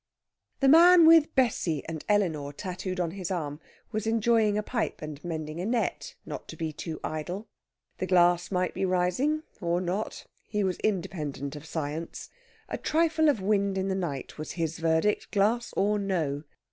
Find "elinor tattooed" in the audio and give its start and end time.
2.09-2.99